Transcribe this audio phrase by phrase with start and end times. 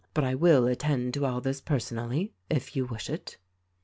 [0.15, 3.37] But I will attend to all this personally, if you wish it."